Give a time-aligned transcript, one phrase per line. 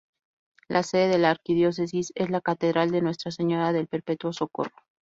[0.67, 4.71] La sede de la Arquidiócesis es la Catedral de Nuestra Señora del Perpetuo Socorro.